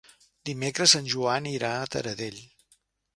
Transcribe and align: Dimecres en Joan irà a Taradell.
Dimecres 0.49 0.95
en 0.99 1.11
Joan 1.13 1.49
irà 1.51 1.69
a 1.83 1.91
Taradell. 1.97 2.41